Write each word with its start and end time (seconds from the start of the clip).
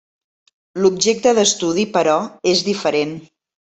L'objecte 0.85 1.35
d'estudi, 1.41 1.87
però, 2.01 2.19
és 2.57 2.69
diferent. 2.73 3.19